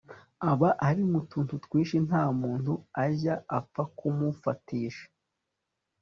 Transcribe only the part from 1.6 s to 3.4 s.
twinshi ntamuntu ujya